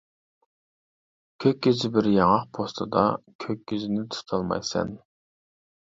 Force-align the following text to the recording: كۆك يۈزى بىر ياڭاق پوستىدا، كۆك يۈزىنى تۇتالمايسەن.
كۆك 1.45 1.69
يۈزى 1.71 1.93
بىر 1.99 2.09
ياڭاق 2.15 2.49
پوستىدا، 2.59 3.07
كۆك 3.47 3.79
يۈزىنى 3.79 4.11
تۇتالمايسەن. 4.17 5.01